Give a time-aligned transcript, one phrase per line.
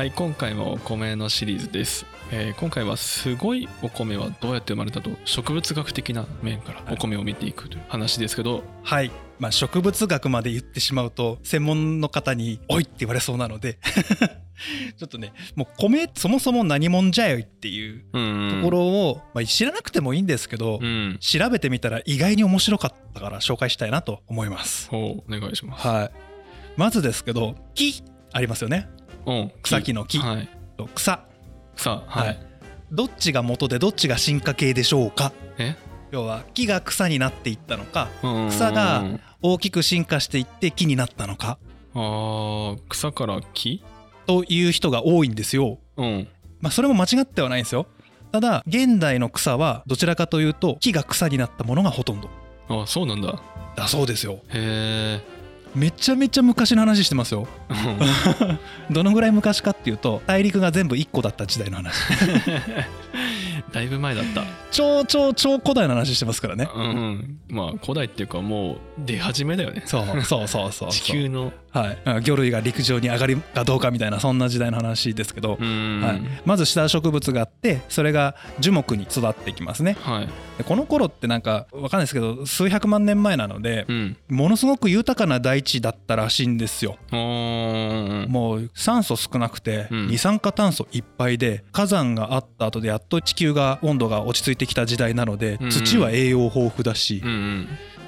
[0.00, 8.62] はい今回もお米のシリーズです、えー今回はすごいお米はどうやって生まれたと植物学的な面からお米を見ていくという話ですけど。
[8.82, 13.78] はい、まあ、植物学まで言ってしまうと専門の方に「おい!」って言われそうなので。
[14.96, 18.50] ちょっとねもう米そもそも何者じゃよいっていううん。
[18.62, 21.18] ところを、まあ、知らなくてもいいんですけど、うん。
[21.20, 24.88] 調べてみたら意外に面白かったから紹介したいなと思います。
[24.92, 25.86] お願いします。
[25.86, 26.10] はい、
[26.78, 28.88] まずですけど木ありますよね
[29.26, 29.52] うん。
[29.62, 30.18] 草木の木。
[30.18, 30.48] はい。
[30.76, 31.24] と草。
[31.76, 32.32] 草ははい。
[32.32, 32.36] い、
[32.92, 35.32] どっちが元でどっちが進化系でしょうか？
[35.58, 35.76] え？
[36.10, 39.04] 要は木が草になっていったのかうん草が
[39.42, 41.58] 大きく進化していって木になったのか。
[41.94, 43.82] あー草から木？
[44.26, 45.78] という人が多いんですよ。
[45.96, 46.28] うん。
[46.60, 47.86] まあそれも間違ってはないんですよ。
[48.32, 52.28] ただ現代の草はどちらかというと木が草になったものがほとんど。
[52.68, 53.40] あそうなんだ。
[53.76, 54.40] だそうですよ。
[54.48, 55.39] へえ
[55.74, 57.46] めちゃめちゃ昔の話してますよ。
[58.90, 61.94] どのぐらい昔かっていうと大陸が全部1個だった時代の話。
[63.72, 66.68] だいぶ前だった超超超古代の話してますからね。
[66.74, 76.00] うんうんまあ古代っていうかもう出始めだよねそうそうそうそう地球のはい、魚類が陸上に上がるかどうかみたいなそんな時代の話ですけど、うん。
[76.02, 79.96] はい、まず下植物があってそれが樹木に育っていきますね。
[80.00, 80.28] はい。
[80.58, 84.16] でこの頃ってなんかわかんないですけど数百万年前なのでうん。
[84.28, 86.96] ものすごく豊かな大地だったらしいんですよ。
[87.10, 90.06] もう酸素少なくてうん。
[90.08, 95.70] 二酸化炭素いっぱいで火山があった後でやっと地球が温度が落ち着いてきた時代なのでうん。
[95.70, 97.22] 土は栄養豊富だし。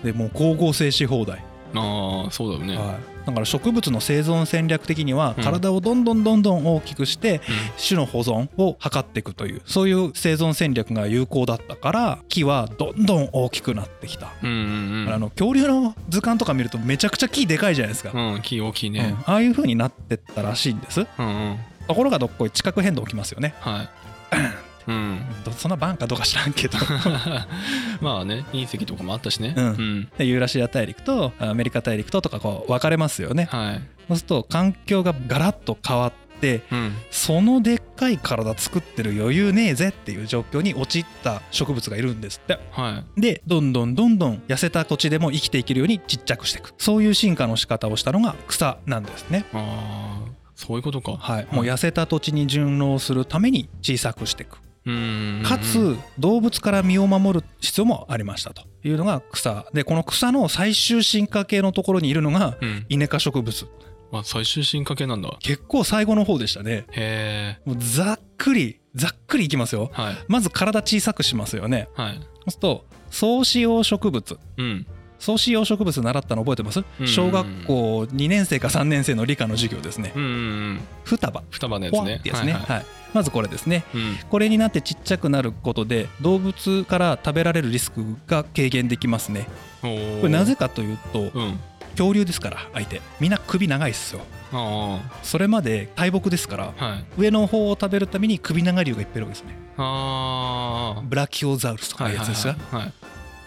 [0.03, 1.45] でもう光合成し放題。
[1.75, 5.45] ああそうだよね、はい、だから植物の生存戦略的にはうん。
[5.45, 7.41] 体をどんどんどんどん大きくしてう
[7.81, 15.13] 種の保存を図っていくというそういう生存戦略が有効だったから木はどんどん大きくなってきた、ん、うんうんうん。
[15.13, 18.95] あの恐竜の図鑑とか見るとめちゃくちゃ木でかいじゃないですか、うん木大きいうん。
[18.95, 21.01] ね、ああいう風になってったらしいんです。
[21.01, 21.59] うん、うん。
[21.87, 23.55] ところがどっこい地殻変動起きますよね。
[23.61, 23.89] はい
[24.87, 25.21] うん。
[25.45, 26.79] どそんなバンかどうか知らんけど。
[28.01, 29.55] まあね隕石とかもあったしね。
[29.57, 29.65] うん。
[29.65, 33.49] うん、でユーラシア大陸とアメリカ大陸ととかこう分かれますよね。
[33.51, 33.83] はい。
[34.09, 36.93] そうすると環境がガラッと変わってうん。
[37.11, 42.59] そのでっかい体作ってる余裕ねえぜっていう状況に陥った植物がいるんですって。
[42.73, 43.21] はい。
[43.21, 46.75] でどんどんどんどん痩せた土地でも生きていけるようにちっちゃくしていく。
[46.79, 49.45] そういう進化の仕方をしたのが草なんですね。
[49.53, 51.17] ああそういうことか。
[51.17, 54.57] はい、もう痩せた土地に順応するために小さくしていく。
[54.57, 62.87] うんかつ動物から身を守る必要もありましたというのが草でこの草の最終進化系のところにいるのがうん。
[62.89, 63.67] イネ科植物。
[64.13, 65.37] あ最終進化系なんだ。
[65.41, 66.85] 結構最後の方でしたね。
[66.91, 67.75] へえ。
[67.79, 69.91] ざっくりざっくりいきますよ。
[69.93, 70.17] はい。
[70.29, 71.89] まず体小さくしますよね。
[71.95, 72.15] はい。
[72.17, 74.39] そうすると草子葉植物。
[74.59, 74.87] うん。
[75.19, 76.83] 草子葉植物習ったの覚えてます？
[77.01, 77.07] うん。
[77.07, 80.13] 小学校2年生か3年生の理科の授業ですね。
[80.17, 80.35] うんうんう
[80.73, 80.81] ん。
[81.05, 81.43] 双葉。
[81.51, 82.17] 双葉のやつね。
[82.17, 82.77] ってやつね、はいはい。
[82.79, 83.85] はいまずこれですね。
[83.95, 84.17] うん。
[84.31, 89.47] これになってちっちゃくなることで動物から食べられるリスクが軽減できますね。
[89.81, 89.89] こ
[90.23, 91.61] れなぜかというとうん。
[91.93, 93.03] 恐竜ですから相手。
[93.21, 94.23] みんな首長いっすよ。
[94.55, 97.05] あそれまで大木ですからあはい。
[97.19, 99.57] 上の方を食べるために首長竜がいっぱいいるわけですね。
[101.09, 102.93] ブラキオザウルスとかいうやつですが、はいはい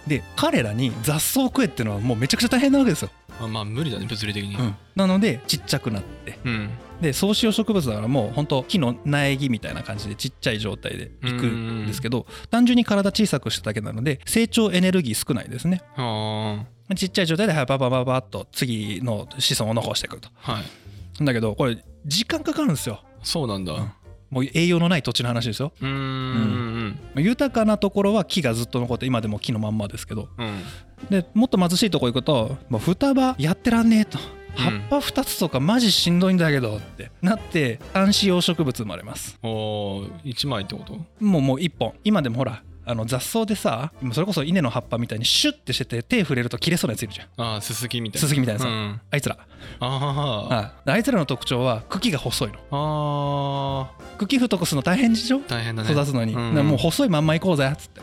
[0.07, 3.09] で彼らに雑草を食えっていうのはもうめちゃくちゃ大変なわけですよ、
[3.41, 4.55] あまあ無理だね物理的に。
[4.55, 4.75] うん。
[4.95, 6.37] なのでちっちゃくなって。
[6.45, 6.69] うん
[7.01, 15.81] で草子葉植物だからもう本当木の苗木みたいな感じでちっちゃい状態でいくんですけど単純に体小さくしただけなので成長エネルギー少ないですね。
[15.97, 16.65] あ。
[16.95, 23.91] ちっちゃい状態ではいババババッと次の子孫を残していくとあはいだけどこれ時間かかるんですよそうなんだうん
[24.29, 30.61] もう栄養のない土地の話ですようーん豊かなところは木がずっと残って今でも木のまんまですけどうん
[31.09, 34.19] でもっと貧しいとこ行くともう双葉やってらんねえと
[34.55, 39.37] 葉っぱ2つとかマジしんどいんだけどってなって単子葉植物生まれます。
[39.43, 40.93] おー一枚ってこと？
[41.19, 41.93] もうもう1本。
[42.03, 47.27] 今でもほらあの雑草でさ今それこそ稲の葉っぱみたいにシュッてしてて手触れると切れそうなやついるじゃん。
[47.37, 48.27] ああすすきみたいな。
[48.27, 49.01] ススキみたいなさ、うん。
[49.11, 49.37] あいつら。
[49.79, 52.55] あはいであいつらの特徴は茎が細いの。
[52.71, 55.39] ああ茎太くするの大変でしょ？
[55.39, 55.91] 大変だね。
[55.91, 56.67] 育つのに、うん。
[56.67, 58.01] もう細いまんま行こうぜっつって。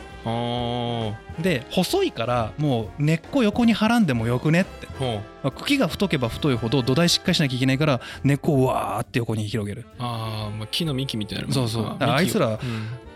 [1.43, 4.87] で細いからもう根っこ横にはらんでもよくねって。
[5.01, 9.87] まあ茎が太けば太いほど土台しっかりしなきゃいけないから根っこをわーって横に広げる。
[9.99, 11.97] ああまあ木の幹みたいなもんそうそう。
[11.99, 12.69] あいつら幹を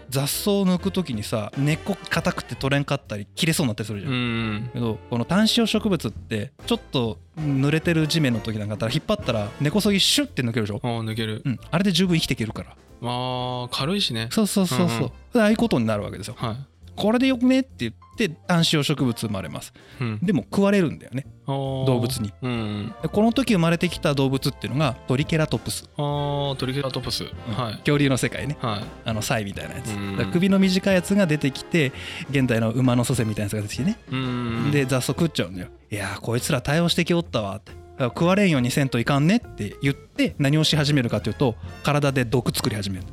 [0.08, 4.70] 雑草を抜く時にさ根っこ硬くて取れんかったり切れそうになったりするじゃ、うんんうん。
[4.72, 11.42] けどこの単子葉植物ってちょっと濡れてる地面の時なんかだったら引っ張ったら根こそぎシュッて抜けるでしょ、ああ抜ける。
[11.44, 12.76] うん、あれで十分生きていけるから。
[13.02, 14.28] あー軽いしね。
[14.30, 15.10] そうそうそうそう、うんうん。
[15.34, 16.34] でああいうことになるわけですよ。
[16.38, 16.56] はい
[16.96, 19.72] これでよくねって言って単子葉植物生まれます。
[20.00, 20.18] うん。
[20.22, 21.26] でも食われるんだよね。
[21.46, 22.32] 動動物に。
[22.42, 25.88] うんでこの時生まれてきた動物っていうのがトリケラトプス。
[25.96, 27.24] あートリケラトプス。
[27.24, 27.78] はい。
[27.78, 28.56] 恐竜の世界ね。
[28.60, 28.84] はい。
[29.04, 29.92] あのサイみたいなやつ。
[29.92, 31.92] うん首の短いやつが出てきて
[32.30, 33.98] 現代の馬の祖先みたいなやつが出てきてね。
[34.10, 35.68] うんで雑草食っちゃうんだよ。
[35.90, 37.56] いやーこいつら対応してきおったわ。
[37.56, 43.04] って食われんようにせんといかんねって言って何をし始めるかというと体で毒作り始める。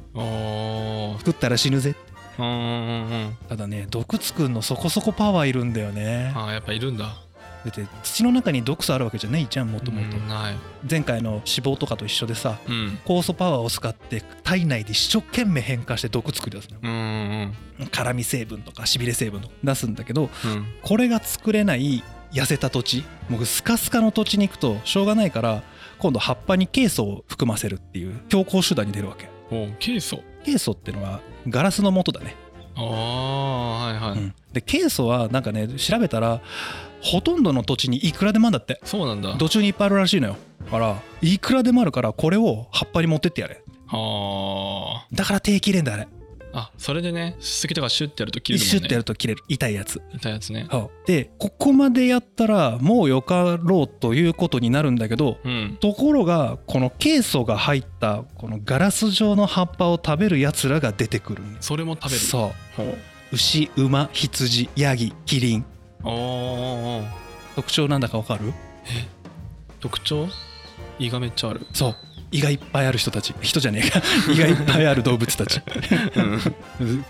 [1.20, 2.13] 食ったら死ぬぜうんうんうん
[3.50, 6.32] ただね毒作るのそこそこパワーいるんだよね。
[6.36, 7.16] あーやっぱいるんだ。
[7.66, 10.18] だって土の中に毒素あるわけじゃないじゃんもともと。
[10.90, 13.00] 前回の脂肪とかと一緒でさうん。
[13.06, 17.88] 酵素パワーを使って体内で一生懸命変化して毒作り出すのうんうん。
[17.88, 20.66] 辛み成分とかしびれ成分とか出すんだけどうん。
[20.82, 22.04] これが作れない
[22.34, 25.64] 痩せた土地僕スカスカの土地に行くとしょうがないから
[26.00, 29.30] 今度葉っぱにケイ素を含ませるっていう強行手段に出るわけ。
[29.52, 32.36] おケイ素ケイ素ってのはガラスの元だね、
[32.76, 34.34] ああはいはい、うん。
[34.52, 36.42] でケイ素はなんかね調べたら
[37.02, 38.80] ほとんどの土地にいくらでもあるんだって。
[38.86, 39.36] そうなんだ。
[39.38, 40.38] 土中にいっぱいあるらしいのよ。
[40.66, 43.62] だからいくらでもあるからこれを葉っぱに持ってってやれ。
[43.90, 45.06] あ。
[45.12, 46.04] だから手切れんだあれ。
[46.04, 46.23] ー
[46.56, 48.78] あそれでねすすきとかシュッてやると切れるもんね。
[48.78, 49.44] 一シュッてやると切れる。
[49.48, 50.02] 痛いやつ。
[50.14, 50.68] 痛いやつね。
[51.08, 55.78] でここまでやったらもうよかろうということになるんだけどうん。
[55.82, 61.42] ところがこのケイ素が入ったこのガラス状の葉っぱを食べるやつらが出てくる。
[61.60, 62.18] それも食べる。
[62.18, 62.82] そう。
[63.32, 65.66] 牛馬羊ヤギキリン。
[67.56, 68.54] 特徴なんだかわかる？
[69.80, 70.28] 特徴？
[71.00, 71.66] 胃がめっちゃある。
[71.74, 71.96] そう
[72.34, 73.34] 胃がいっぱいある人たち。
[73.42, 74.02] 人じゃねえか。
[74.34, 75.62] 胃がいっぱいある動物たち。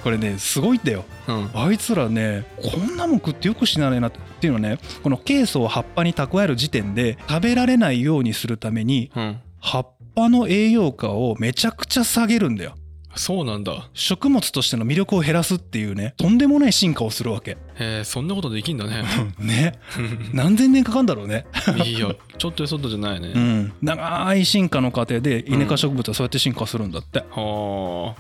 [0.03, 1.05] これねすごいんだよ。
[1.27, 1.49] うん。
[1.53, 9.37] あいつらねこんなもん食ってよく死なないなっていうのはねこのケイ素を葉っぱに蓄える時点で食べられないようにするためにうん。
[9.59, 12.75] 葉っぱの栄養価をめちゃくちゃ下げるんだよ
[13.15, 13.89] そうなんだ。
[13.94, 17.51] 食物としての魅力を減らすっていうねとんでもない進化をするわけ。
[17.51, 19.04] へえそんなことできんだね。
[19.39, 19.74] ね。
[20.33, 21.45] 何千年かかんだろうね。
[21.86, 22.15] いいよ。
[22.38, 23.74] ちょっとやそっとじゃないね、うん。
[23.81, 27.33] 長い進化の過程でイネ科植物はそうやって進化するんだって、はあ。
[27.36, 28.15] そ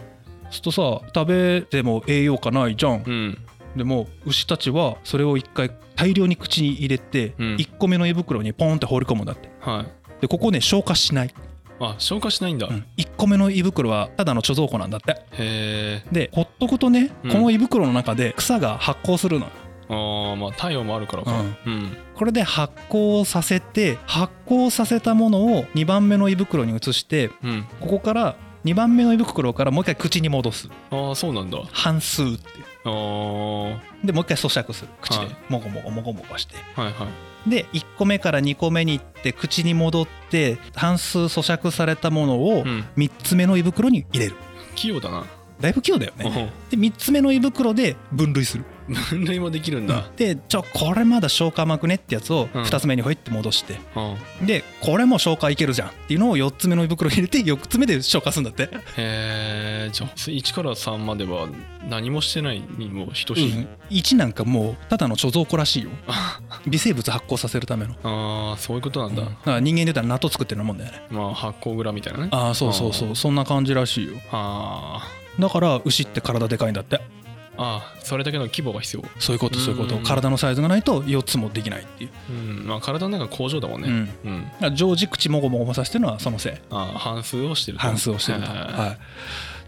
[0.49, 3.03] うするとさ食べても栄養価ないじゃん。
[3.05, 3.37] うん。
[3.75, 7.55] でも牛たちはそれを一回大量に口に入れてうん。
[7.55, 9.49] 1個目の胃袋にポンって放り込むんだって。
[9.61, 10.03] はい。
[10.21, 11.33] でここね消化しない、
[11.79, 15.21] あ消化しないんだ、へうん、1個目の胃袋はただの貯蔵庫なんだって。
[15.37, 17.31] えでほっとくとねうん。
[17.31, 19.47] この胃袋の中で草が発酵するの。
[19.89, 21.31] ああまあ太陽もあるからか。
[21.65, 21.97] うん。
[22.15, 27.65] これで発酵をさせて発酵させたものを2番目の胃袋に移してうん。
[27.79, 28.35] ここから
[28.65, 30.69] 2番目の胃袋からもう一回口に戻す。
[30.91, 31.59] ああそうなんだ。
[31.71, 34.89] 半数ってでもう一回咀嚼する。
[35.01, 35.25] 口で。
[35.25, 35.35] はい。
[35.49, 36.55] もごもごもごもごして。
[36.55, 37.49] いはい。
[37.49, 42.85] で1個目から2個目に行って口に戻って半数咀嚼されたものをうん。
[42.97, 44.35] 3つ目の胃袋に入れる。
[44.75, 45.25] 器用だな。
[45.59, 46.25] だいぶ器用だよね。
[46.25, 52.63] おで3つ目の胃袋で分類する分類もできるんだ、でちょこれまだ消化甘くねってやつをうん。
[52.63, 53.79] 2つ目にほいって戻して。
[54.41, 55.89] うん、でこれも消化いけるじゃん。
[55.89, 61.47] っていうのを4つ目の胃袋に入れて4つ目で消化するんだって、へえじゃあ1から3までは
[61.89, 65.89] 何もしてないにも等しい、1なんかもうただの貯蔵庫らしいよ。
[66.67, 67.95] 微生物発酵させるための。
[68.03, 71.03] ああそういうことなんだ、だから人間で言ったら納豆作ってるもんだよね。
[71.09, 72.29] まあ発酵蔵みたいなね。
[72.31, 73.15] ああそうそうそう。
[73.15, 74.13] そんな感じらしいよ。
[74.31, 75.07] あ
[75.39, 79.03] だから牛って体でかいんだってーあーそれだけの規模が必要。
[79.19, 79.95] そういうことそういうこと。
[79.95, 82.67] うん体のサイズがないと4つもできないっていう、うん。
[82.67, 83.87] まあ体の中工場だもんね。
[84.23, 84.47] うん。
[84.61, 86.53] うん、常時口もごもごもさせてるのはそのせい。
[86.71, 87.83] ああ半数をしてると。
[87.83, 88.97] 半数をしてると、は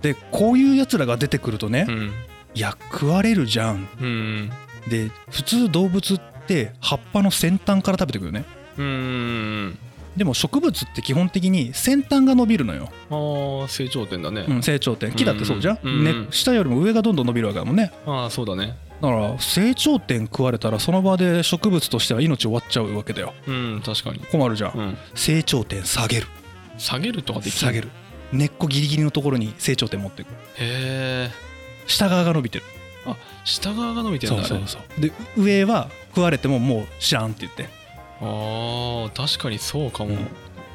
[0.02, 0.04] い。
[0.04, 2.14] でこういうやつらが出てくるとね、うん。
[2.54, 3.88] いや食われるじゃん。
[4.00, 4.52] うん。
[4.88, 8.46] で普通動物って葉っぱの先端から食べてくるよね。
[8.78, 9.78] うん
[10.16, 15.12] でも植物って基本的に先端が伸びるのよ、ああ成長点だね、うん、成長点。
[15.12, 17.92] 木だってそうじゃん、うんね、下よりも上がどんどん伸びるわけだもんね。
[18.06, 18.78] ああそうだね。
[19.02, 23.34] だから成長点食われたらその場で植物としては命終わっちゃうわけだよ。
[23.46, 24.20] うん確かに。
[24.32, 24.98] 困るじゃん、うん。
[25.16, 26.28] 成長点下げる。
[26.78, 27.58] 下げるとかできる？
[27.60, 27.90] 下げる。
[28.32, 30.30] 根っこギリギリのところに成長点持っていく。
[30.30, 31.30] へえ
[31.88, 32.64] 下側が伸びてる。
[33.44, 35.02] 下側が伸びてるんだそうそうそう。
[35.02, 37.68] で上は食われてももう知らんって言って
[38.22, 40.18] あー確かにそうかも、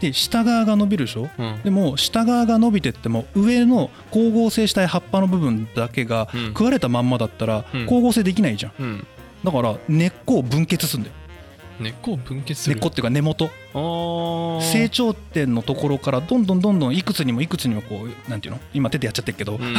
[0.00, 1.28] で下側が伸びるでしょ？
[1.38, 1.62] うん。
[1.62, 6.47] でも下側が伸びてっても上の光合成したい葉っぱの部分だけがうん。
[6.49, 7.80] 食われたまんまだったらうん。
[7.82, 8.73] 光合成できないじゃん。
[8.78, 9.06] うん、
[9.44, 11.16] だから根っこを分結するんだよ。
[11.80, 12.76] 根っこを分結する。
[12.76, 18.60] 根っこっていうか根元成長点のところからどんどんどんどんいくつにもいくつにもこうなんていうの？
[18.74, 19.62] 今手でやっちゃってるけど、うん。
[19.62, 19.76] う んも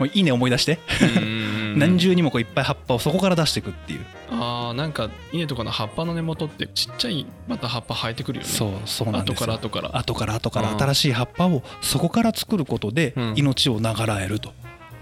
[0.00, 1.08] ういいね思い出して、うん。
[1.08, 8.48] うんうん何重にもこういっぱい葉っぱをそこから出していくっていう、あーなんか稲とかの葉っぱの根元ってちっちゃいまた葉っぱ生えてくるよね。
[8.48, 9.46] そうそうなんで後すよ。
[9.46, 9.98] から後から。
[9.98, 10.78] 後から後からうん。
[10.78, 13.32] 新しい葉っぱをそこから作ることでうん。
[13.36, 14.52] 命を長らえると、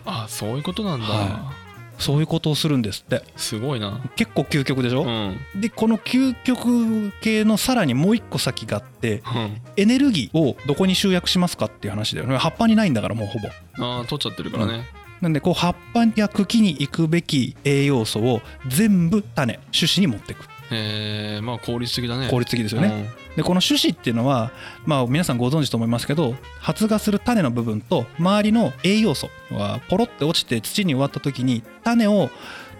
[0.06, 1.52] あそういうことなんだ、は
[2.02, 3.22] そういうことをするんですって。
[3.36, 4.00] すごいな。
[4.16, 5.60] 結構究極でしょ、うん。
[5.60, 9.60] でこの究極系のさらにもう一個先があってうん。
[9.76, 12.36] エネルギーをどこに集約しますかっていう話だよね。
[12.36, 13.48] 葉っぱにないんだからもうほぼ。
[13.84, 14.84] ああ取っちゃってるからね。
[15.20, 22.28] なんでこう葉っぱや茎に行くべき栄養素を全部種種子に持っていくへえまあ効率的だね。
[22.28, 24.52] 効率的ですよね、でこの種子っていうのは
[24.86, 32.30] まあ皆さんご存知と思いますけど発芽する種の部分と周りの栄養素はポロって落ちて土に植わった時に種を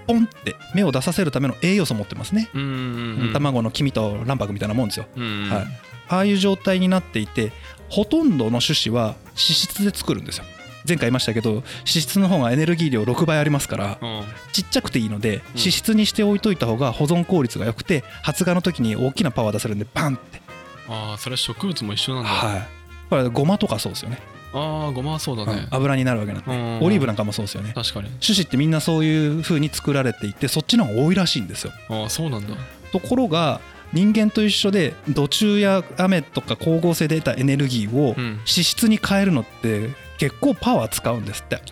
[0.07, 3.27] ポンって芽を出させるための栄養素を持ってますね、うんうんうん。
[3.27, 5.07] うん卵の黄身と卵白みたいなもんですよ。
[5.17, 5.51] うんうん。
[5.51, 5.67] はい。
[6.09, 7.53] ああいう状態になっていて
[7.89, 10.45] ほとんどの種子は脂質で作るんですよ
[10.87, 14.23] 前回言いましたけど脂質の方がエネルギー量6倍ありますからうん。
[14.53, 20.43] ちっちゃくていいので脂質にしておいといた方が保存効率が良くて発芽の時に大きなパワー出せるんでバンって。
[20.89, 22.31] ああそれは植物も一緒なんだ。
[22.31, 22.69] はい。
[23.09, 24.19] これごまとかそうですよね。
[24.55, 25.67] ああごまはそうだね。
[25.71, 26.51] 油になるわけなんで。
[26.51, 26.83] うん。
[26.83, 27.73] オリーブなんかもそうですよね。
[27.75, 28.11] 確かに。
[28.21, 31.73] 種子ってみんなそういう風に作られていてそっちの方が多いらしいんですよ。
[31.89, 32.55] ああそうなんだ。
[32.93, 33.61] ところが
[33.93, 38.25] 人間と一緒で土中や雨とか光合成で得たエネルギーをうん。
[38.25, 39.89] 脂質に変えるのって
[40.19, 41.63] 結構パワー使うんですって。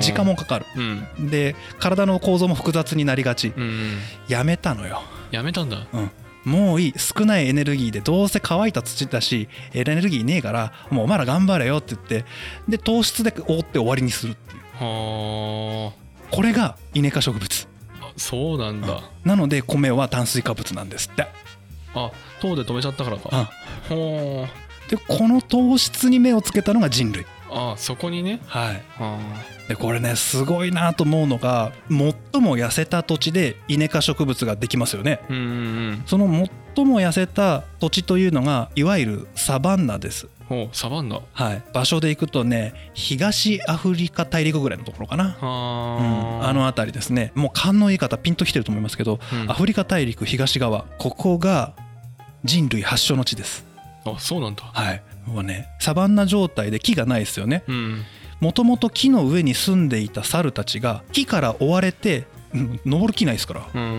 [0.00, 0.66] 時間もかかる。
[0.76, 1.30] うん。
[1.30, 3.52] で体の構造も複雑になりがち。
[3.56, 3.98] うんうん。
[4.28, 5.02] やめたのよ。
[5.30, 5.86] やめたんだ。
[6.44, 12.24] もういい少ないエネルギーでどうせ乾いた土だしエネルギーねえからもうお前ら頑張れよって言って
[12.68, 14.60] で糖質で覆って終わりにするっていう。
[14.84, 15.92] は
[16.30, 17.68] これがイネ科植物。
[18.00, 19.02] あそうなんだ。
[19.24, 21.26] なので米は炭水化物なんですって。
[21.94, 22.10] あ
[22.40, 23.28] 糖で止めちゃったからか。
[23.32, 23.50] あ
[23.88, 24.46] ほー。
[24.88, 28.40] でこの糖質に目をつけたのが人類あそこにね？
[28.46, 28.82] はい。
[28.98, 29.18] あ
[29.68, 31.98] でこれねすごいなと思うのが最
[32.40, 35.20] も痩せた土地でイネ科植物ができますよね。
[35.28, 36.26] うんうんその
[36.74, 40.26] 最も痩せた土地というのがいわゆるサバンナです。
[40.26, 41.20] うんおサバンナ。
[41.32, 41.62] はい。
[41.74, 45.24] 場所で行くとね東アフリカ大陸ぐらいのところかな。
[45.24, 45.48] うん、
[46.40, 47.32] はあの辺りですね。
[47.34, 49.50] もう勘のいい方ピンときてると思いますけど、うん。
[49.50, 51.74] アフリカ大陸東側ここが
[52.44, 53.66] 人類発祥の地です。
[54.06, 54.62] あそうなんだ。
[54.72, 57.64] はいもうねサバンナ状態で木がないですよね。
[57.68, 58.04] うん。
[58.40, 63.68] もともと木の上に住んでいた猿たちが木から追われてうん登る木ないですから。
[63.74, 63.94] うんうんう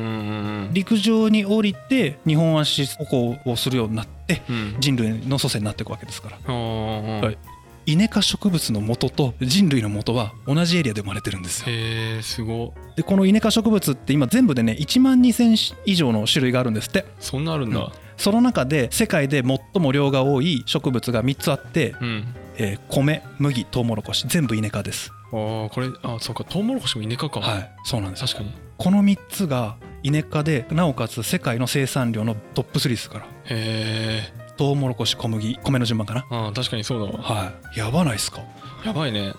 [0.69, 4.75] ん陸上に降りて日本足歩行をするようになってうん。
[4.79, 6.53] 人類の祖先になっていくわけですから。
[6.53, 7.37] はい。
[7.85, 11.65] イネ科植物の元と人類の元は同じエリアで生まれてるんですよ。
[11.69, 12.73] へえすご。
[12.95, 17.05] でこのイネ科植物って今全部でね1万2000以上の種類があるんですって。
[17.19, 22.35] そんなあるんだその中で世界で最も量が多い植物が3つあって、うん。
[22.57, 25.11] えー米麦トウモロコシ全部イネ科です。
[25.31, 27.39] ああこれあそうかトウモロコシもイネ科か。
[27.39, 28.25] はいそうなんです。
[28.25, 28.53] 確かに。
[28.77, 33.25] この3つがイネ科でなおかつ世界の生産量のトップ3ですから。
[33.25, 36.25] へえトウモロコシ小麦米の順番かな。
[36.29, 37.23] あー確かにそうだわ。
[37.23, 37.79] はい。
[37.79, 38.41] やばないっすか。
[38.85, 39.33] やばいね。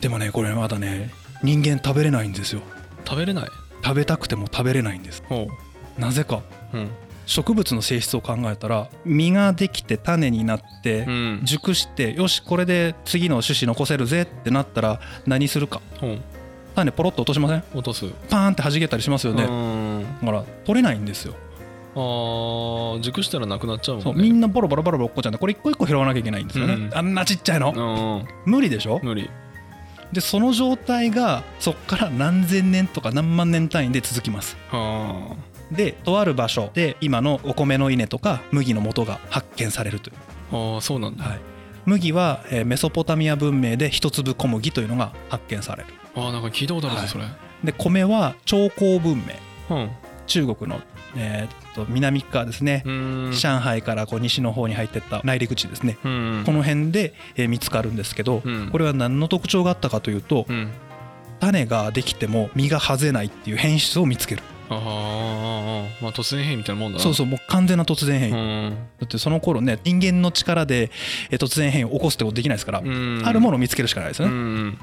[0.00, 1.10] でもねこれまだね
[1.44, 2.62] 人間食べれないんですよ。
[3.04, 3.48] 食べれない？
[3.84, 5.22] 食べたくても食べれないんです。
[5.28, 5.46] ほ
[5.96, 6.42] なぜか。
[6.72, 6.90] ううん
[7.26, 11.40] 植物の性質を考えたら実ができて種になってうん。
[11.42, 15.82] 熟してよしこれで次の種子残せるぜってなったら何するか。
[16.74, 17.64] 種ポロッと落としません？
[17.74, 18.06] 落とす。
[18.30, 20.02] パーンって弾けたりしますようねん。
[20.20, 21.34] だから取れないんですよ。
[21.94, 24.22] あー熟したらなくなっちゃうもんね。
[24.22, 26.90] みんなボロボロボロボロ落っこっちゃうんでこれ一個一個拾わなきゃいけないんですよね、うん。
[26.94, 28.22] あんなちっちゃいの。
[28.46, 28.52] うん。
[28.52, 29.00] 無理でしょ？
[29.02, 29.30] 無理。
[30.12, 34.56] でその状態がそっから何千年とか何万年単位で続きます。
[34.70, 35.34] は
[35.72, 40.16] でとある場所で今のお米の稲とか麦の元が発見されるという、
[40.52, 41.24] あああそうなんだ。
[41.24, 41.40] はい、
[41.84, 45.88] 麦はえーメソポタミア文明で一粒小麦というのが発見される。
[46.14, 47.06] ああなんか聞いたことあるはい。
[47.06, 47.24] ぞそれ。
[47.64, 49.16] で米は長江文
[49.68, 49.76] 明。
[49.76, 49.90] うん。
[50.26, 50.80] 中国の、
[51.16, 52.82] えーっと南側ですね。
[52.84, 53.32] う、ーん。
[53.32, 58.68] 上海からこう西の方に入ってった内陸地ですね、うんこの辺で、えー見つかるんですけど、うん。
[58.70, 60.70] これは何の特徴があったかというと、うん。
[61.38, 67.04] 種ができても実が外れないっていう変質を見つける、あーあまあ突然変異みたいなもんだな。
[67.04, 68.76] そうそうもう完全な突然変異、だうん。
[69.04, 70.90] ってその頃ね人間の力で
[71.30, 73.22] えー突然変異を起こすってことできないですから、うん。
[73.24, 74.78] あるものを見つけるしかないですようね、ん。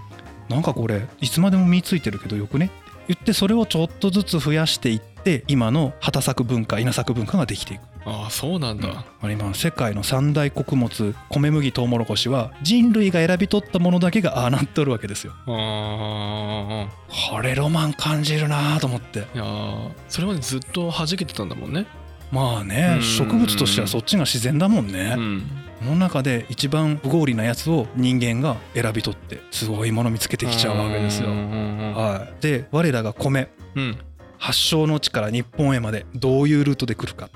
[0.50, 2.66] なんかこれいつまでも実ついてるけどよくね。
[2.66, 2.74] って
[3.10, 9.06] 言ってそれをちょっとずつ増やしていって今の畑作文化稲作文化ができていくああそうなんだ。
[9.22, 15.34] あれ今世界の三大穀物米麦トウモロコシは人類が選び取ったものだけがああなっとるわけですよ。
[15.48, 19.20] ああこれロマン感じるなと思って。
[19.20, 21.86] いやーそれまでずっと弾けてたんだもんね。
[22.32, 23.04] まあねうん。
[23.04, 25.16] 植物としてはそっちが自然だもんね。
[25.18, 25.44] うん。
[25.80, 31.30] この中で一番不合理なやつを人間が選び取ってすごいもの見つけてきちゃうわけですよ。
[31.30, 31.94] うんうんうん。
[31.94, 32.42] はい。
[32.42, 33.50] で我らが米。
[33.76, 33.98] うん。
[34.38, 37.30] 発祥の地から日本へまでどういうルートで来るか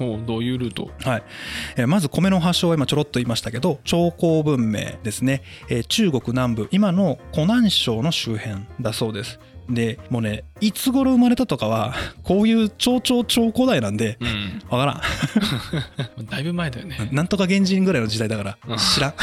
[0.00, 0.90] おうどういうルート？
[1.04, 1.22] はい、
[1.76, 9.38] えーまず米の発祥は今ちょろっと言いましたけど長江文明ですね、えー中国南部今の湖南省の周辺だそうです。
[9.70, 11.94] でもうねいつ頃生まれたとかは
[12.24, 14.62] こういう超超超古代なんでうん。
[14.68, 15.00] わからん。
[16.28, 17.08] だいぶ前だよね。
[17.12, 18.76] なんとか原人ぐらいの時代だからうん。
[18.76, 19.14] 知らん。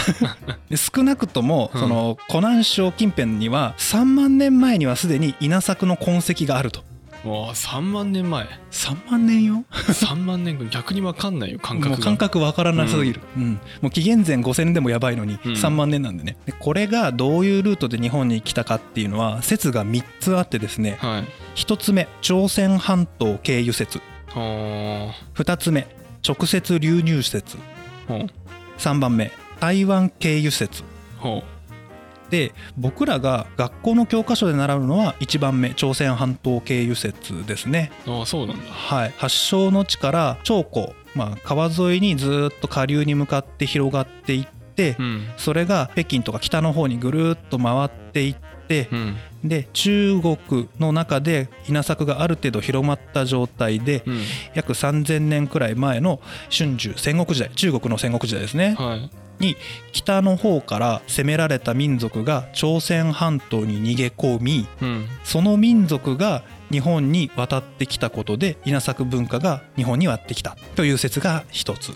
[0.70, 1.82] で少なくともうん。
[1.82, 6.84] その湖南省近辺には3万年前にはすでに稲作の痕跡があると
[7.24, 8.48] もう3万年前。
[8.72, 11.98] 3万年よ？3万年後逆に分かんないよ感覚が。
[11.98, 13.54] もう感覚わからなすぎる、うん。
[13.82, 15.52] もう紀元前5000年でもやばいのにうん。
[15.54, 16.38] 3万年なんでね。
[16.46, 20.98] でこれがどういうルートで日本に来たかっていうのは説が3つあってですね。
[21.02, 21.60] はい。
[21.60, 24.00] 1つ目朝鮮半島経由説。
[24.30, 25.88] は2つ目
[26.26, 27.58] 直接流入説。
[27.58, 27.60] あ
[28.08, 28.28] ほう。
[28.78, 30.84] 3番目台湾経由説。
[31.18, 31.44] ほ
[32.30, 37.92] で僕らが学校の教科書で習うのは1番目朝鮮半島経由説ですね。
[38.06, 38.64] うああそうなんだ。
[38.72, 39.14] はい。
[39.18, 45.28] 発祥の地から長江、まあ、川沿いにずっと下流に向かって広がっていってうん。
[45.38, 48.36] それが北京とか北の方にぐるっと回っていっ
[48.68, 49.18] てうん。
[49.44, 54.22] で中国の中で稲作がある程度広まった状態でうん。
[54.54, 56.22] 約3000年くらい前の
[56.56, 58.76] 春秋戦国時代中国の戦国時代ですね。
[58.78, 59.56] はいに
[59.92, 65.08] 北の方から攻められた民族が朝鮮半島に逃げ込みうん。
[65.24, 71.94] その民族が日本に渡ってきたことで稲作文化が日本に渡ってきたという説が一つ。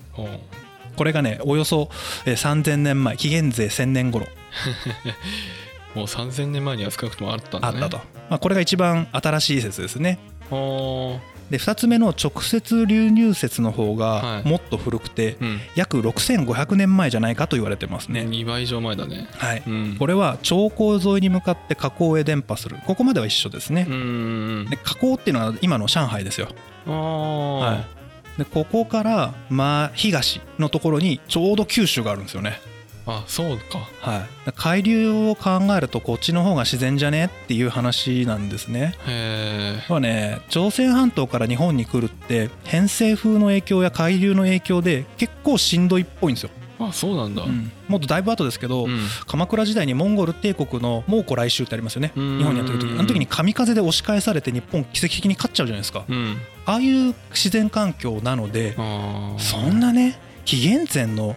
[0.96, 1.90] これがねおよそ
[2.26, 4.28] えー3000年前紀元前1000年頃。
[5.96, 7.80] もう3000年前には少なくともあったんだね。
[7.82, 10.18] あったと、まあ、これが一番新しい説ですね。
[10.50, 11.20] は
[11.54, 14.44] で2つ目の直接流入説の方はい。
[14.44, 15.60] がもっと古くてあうん。
[15.76, 19.28] 約6500年前じゃないかと言われてますね、2倍以上前だね。
[19.38, 19.64] はい。
[19.68, 19.96] うん。
[20.00, 22.78] これは長江沿いに向かって河口へ伝播する。
[22.88, 23.84] ここまでは一緒ですね。
[23.86, 26.48] で河口っていうのは今の上海ですよ。
[26.88, 28.40] ああはい。
[28.40, 32.60] でここからまあ東のところにちょうど九州があるんですよね
[33.06, 33.80] あそうか。
[34.00, 34.52] はい。
[34.56, 38.96] 海流を考えるとこっちの方が自然じゃねっていう話なんですね。
[39.08, 47.44] へえはね朝鮮半島から日本に来るって偏西風の影響や海流の影響で結構しんどいっぽいんですよ、あそうなんだ。
[47.44, 47.72] うん。
[47.88, 49.00] もっとだいぶ後ですけど、うん。
[49.28, 52.12] 鎌倉時代にモンゴル帝国の蒙古来襲ってありますよね。
[52.16, 52.38] うん。
[52.38, 52.92] 日本にやってる時。
[52.92, 56.04] あの時に神風で押し返されて日本奇跡的に勝っちゃうじゃないですか。
[56.08, 56.38] うん。
[56.66, 58.76] ああいう自然環境なので
[59.38, 61.36] そんなね紀元前の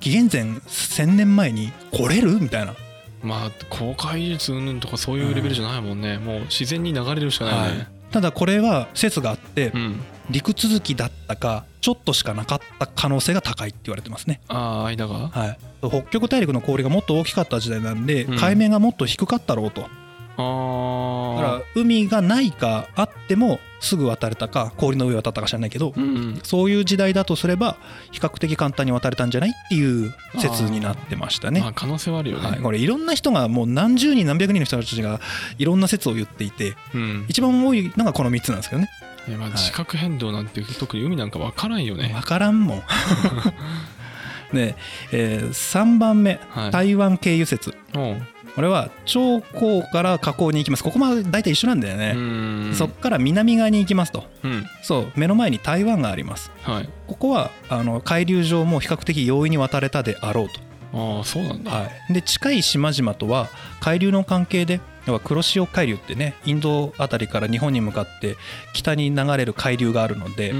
[0.00, 2.40] 紀元前1000年前に来れる？
[2.40, 2.74] みたいな。
[3.22, 6.18] まあ公開技術うんとかそういうレベルじゃないもんね。
[6.18, 7.88] もう自然に流れるしかないね。
[8.10, 10.00] ただこれは説があってうん。
[10.30, 14.40] 陸続きだったかちょっとしかなかった可能性が高いって言われてますね。
[14.48, 15.28] ああ間が？
[15.28, 15.58] はい。
[15.82, 18.38] 北極大陸の氷がもっと大きかった時代なんでうん。
[18.38, 19.86] 海面がもっと低かったろうと
[21.36, 26.40] だから海がないかあってもすぐ渡れたか氷の上渡ったか知らないけどうんうん。
[26.42, 27.76] そういう時代だとすれば
[28.10, 31.60] 比較的簡単に渡れたんじゃないっていう説になってましたね。
[31.60, 32.50] まあ可能性はあるよね。
[32.50, 35.20] はい、これいろんな人がもう何十人何百人の人たちが
[35.58, 37.26] いろんな説を言っていてうん。
[37.28, 38.90] 一番多いのがこの3つなんですけどね。
[39.28, 39.58] まあはい。
[39.58, 42.10] 地殻変動なんて特に海なんか分からんよね。
[42.14, 42.82] 分からんもん。
[44.52, 44.74] で、
[45.12, 46.70] え3番目はい。
[46.70, 47.74] 台湾経由説
[48.54, 50.84] これは長江から河口に行きます。
[50.84, 52.12] ここまで大体一緒なんだようね、
[52.70, 52.74] ん。
[52.74, 54.24] そっから南側に行きますと。
[54.42, 54.66] うん。
[54.82, 55.12] そう。
[55.16, 56.50] 目の前に台湾があります。
[56.62, 56.88] はい。
[57.06, 60.60] ここはあの海流上も比較的容易に渡れたであろうと。
[60.92, 61.70] ああそうなんだ。
[61.70, 63.48] はい、で近い島々とは
[63.80, 68.36] 海流の関係で要は黒潮海流ってねインドあたりから日本に向かって
[68.72, 70.52] 北に流れる海流があるので、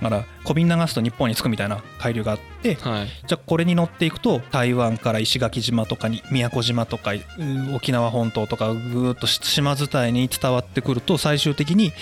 [0.00, 3.08] だから小瓶流すと日本に着くみたいな海流があってはい。
[3.26, 11.92] じゃあこれに乗っていくと台湾から石垣島とかに宮古島とかうん沖縄本島とかぐーっと島伝いに伝わってくると最終的に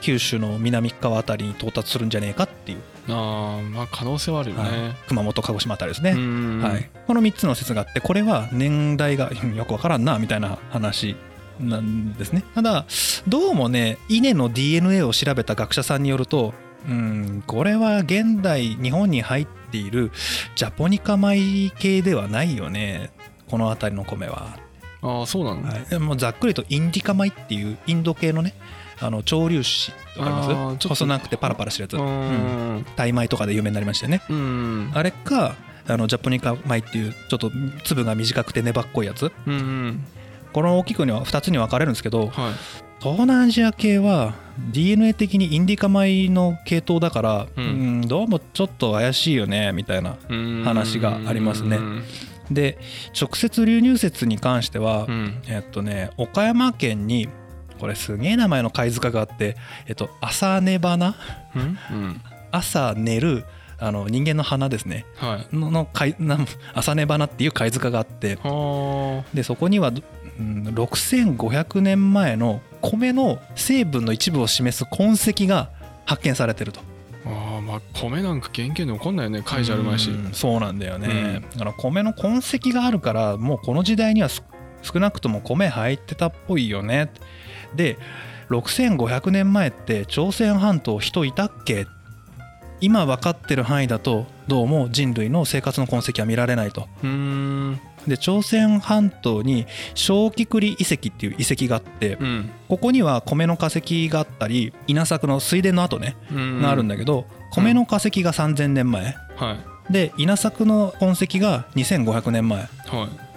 [0.00, 4.70] 九州の南側あたりに到達するんじゃねえかっていう、ああまあ可能性はあるよはい。
[4.72, 6.12] ね熊本鹿児島あたりですうね。
[6.12, 10.89] んはい、この3つの説があってこれは年代がうんよくわからんなみたいな話
[11.60, 12.42] なんですね。
[12.54, 12.86] ただ
[13.28, 16.54] どうもね稲の DNA を調べた学者さんによると
[16.88, 20.10] うんこれは現代日本に入っている
[20.56, 23.10] ジャポニカ米系ではないよね
[23.48, 24.56] この辺りの米は、
[25.02, 25.62] ああそうなの？
[25.68, 28.54] はい、でもざっくりとインディカ米っていうインド系のね
[29.00, 30.88] あの潮流子わかります？
[30.88, 32.86] 細長くてパラパラしてるやつ、ううんん。
[32.96, 34.22] タイ米とかで有名になりましたよね。
[34.30, 34.90] うん。
[34.94, 35.56] あれか
[35.88, 37.50] あのジャポニカ米っていうちょっと
[37.84, 39.32] 粒が短くて粘っこいやつ。
[39.46, 40.06] うんうん
[40.52, 42.54] この大きくには2つに分かれるんですけどはい。
[43.02, 44.34] 東南アジア系は
[44.72, 50.62] DNA 的にインディカ米の系統だから、ううんん、どうもちょっと怪しいよねみたいなうん。
[50.64, 51.78] 話がありますね。
[51.78, 52.04] うん。
[52.50, 52.76] で
[53.18, 55.42] 直接流入説に関しては、うん。
[55.48, 57.28] えっとね岡山県に
[57.78, 61.14] これすげえ名前の貝塚があって、えっと、朝寝花？
[61.56, 61.62] うん？
[61.62, 62.20] うん。
[62.50, 63.46] 朝寝る
[63.78, 65.06] あの人間の花ですね。
[65.16, 65.56] はい。
[65.56, 66.38] のの貝な
[66.74, 68.36] 朝寝花っていう貝塚があって。
[68.42, 70.02] はでそこにはど
[70.40, 75.70] うん6500年前の米の成分の一部を示す痕跡が
[76.06, 76.80] 発見されてると。
[77.26, 80.10] ああまあ米なんか原型残んないよね書いじゃあるまいし。
[80.10, 84.42] うんそうなんだよね、うだから米の痕跡があるからもうこの時代にはす
[84.82, 87.12] 少なくとも米入ってたっぽいよね。
[87.74, 87.98] で
[88.48, 91.86] 6500年前って朝鮮半島人いたっけ？
[92.80, 96.88] 今分かってる範囲だとどうも人類の生活の痕跡は見られないと
[98.06, 102.50] で朝鮮半島に小菊里遺跡っていう遺跡があってうん。
[102.68, 106.62] ここには米の化石があったり稲作の水田の跡ねうん。
[106.62, 109.14] があるんだけど米の化石が3000年前。
[109.36, 109.56] は
[109.88, 109.92] い。
[109.92, 112.60] で稲作の痕跡が2500年前。
[112.60, 112.70] はい。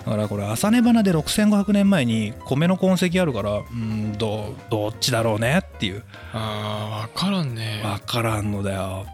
[0.06, 6.04] だからこれ朝寝花で6500年前に米の痕跡あるからうんどどっちだろうねっていう。
[6.34, 7.82] あー分からんね。
[7.84, 9.06] 分からんのだよ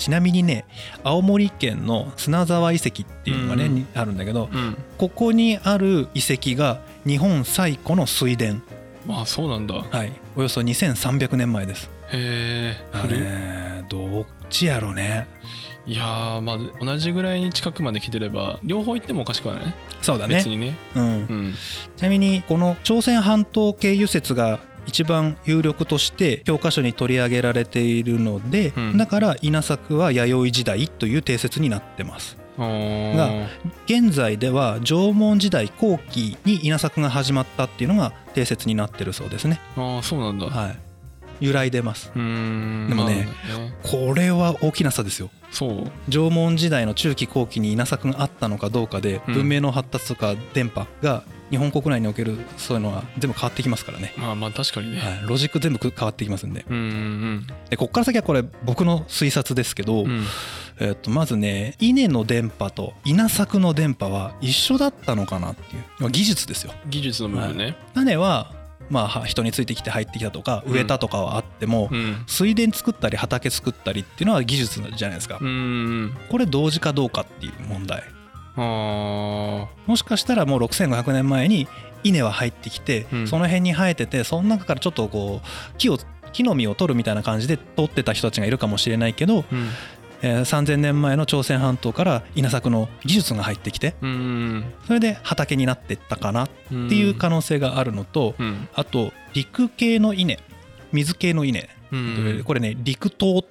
[0.00, 0.64] ちなみにね
[1.04, 3.74] 青森県の砂沢遺跡っていうのがね、うん。
[3.74, 4.76] にあるんだけどうん。
[4.98, 8.54] ここにある遺跡が日本最古の水田。
[9.06, 9.74] まあそうなんだ。
[9.74, 10.12] はい。
[10.36, 11.90] およそ2300年前です。
[12.12, 15.28] へえあれどっちやろね。
[15.86, 19.66] いやーまあ同じぐらいに近くまで来てれば両方行ってもおかしくはない？
[19.66, 20.36] ねそうだね。
[20.36, 20.76] 別にね。
[20.94, 21.02] うん。
[21.02, 21.54] うん。
[21.96, 28.96] ちなみにこの朝鮮半島経由説が一番有力として教科書に取り上げられているので、うん。
[28.96, 32.36] だから稲作は弥生時代という定説になってます。
[32.58, 33.48] が
[33.86, 39.60] 現在では縄文時代後期に稲作が始まったっていうのが定説になってるそうですね。
[39.76, 40.46] あーそうなんだ。
[40.46, 40.89] うはい
[41.40, 42.12] 由来出ます。
[42.14, 43.28] でもねまあね。
[43.82, 45.30] これは大きな差ですよ。
[45.50, 45.90] そう。
[46.08, 49.34] 縄文時代の中期後期に稲作があったのかどうかでうん。
[49.34, 54.98] 文明の発達とか電波が日本国内におけるそういうのは全部変わってきますからね、まあまあ確かにね。
[55.00, 56.64] はい、ロジック全部変わってきますんで。
[56.68, 60.10] うんうんでここから先はこれ僕の推察ですけど、うん。
[60.10, 60.24] うん
[60.82, 66.10] えっとまずね稲の電波と稲作の電波は一緒だったのかなっていう。
[66.10, 66.72] 技術ですよ。
[66.88, 67.76] 技術の部分ね。
[67.94, 68.52] 種は
[68.90, 72.24] まあは人についてきて入ってきたとか植えたとかはあっても、うん。
[72.26, 78.02] 水田作ったり畑作ったりっていうのは技術じゃないですか、これ同時かどうかっていう問題。
[78.56, 78.60] あ
[79.86, 81.68] もしかしたらもう6500年前に
[82.02, 83.28] 稲は入ってきて、うん。
[83.28, 85.98] その辺に生えててその中からちょっとこう木を
[86.32, 89.44] 木の実を取るみたいな感じで取ってた人たちがいるかもしれないけど、
[90.22, 94.64] えー3000年前の朝鮮半島から稲作の技術が入ってきてうん。
[94.86, 98.68] それで畑になっていったかなっうんていう可能性があるのと、うん。
[98.74, 100.38] あと陸系の稲
[100.92, 102.42] 水系の稲、うん。
[102.44, 103.44] これね陸稲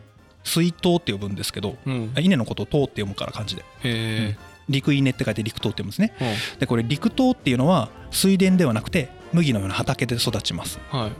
[0.43, 2.13] 水稲って呼ぶんですけどうん。
[2.19, 3.63] 稲のことを稲って読むから漢字で。
[3.84, 4.38] へ
[4.69, 6.13] 陸稲って書いて陸稲って読むんですね。
[6.19, 10.79] えでこれ陸稲っていうのは水田ではなくて麦のような畑で育ちます。
[10.93, 11.12] うんはい。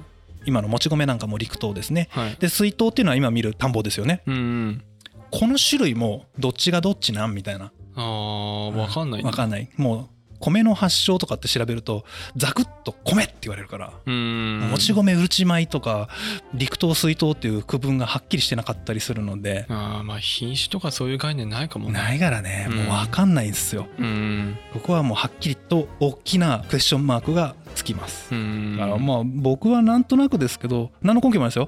[0.46, 2.08] 今のもち米なんかも陸稲ですね。
[2.12, 2.36] はい。
[2.40, 4.22] で水稲っていうのは今見る田んぼですよね。
[4.28, 4.84] うんうん
[5.32, 7.72] この種類もどっちがどっちなんみたいな。
[7.96, 9.28] あーわかんないね。
[9.28, 9.70] わかんない。
[9.78, 10.08] もう
[10.39, 12.06] 米の発祥とかって調べると
[12.38, 14.70] ザクッと米って言われるからうん。
[14.72, 16.08] もち米うるち米とか
[16.54, 21.94] 陸稲水稲っていう区分がはっきりしてなかったりするのであーまあ品種とかそういう概念ないかもね。
[21.94, 22.68] ないからね。
[22.70, 22.78] うん。
[22.78, 23.88] もう分かんないんですよ。
[23.98, 24.58] うん。
[24.72, 28.34] ここはもうはっきりと大きなクエスチョンマークがつきます。
[28.34, 28.78] うん。
[28.78, 31.68] だからまあ僕はなんとなくですけど何の根拠もないですよ。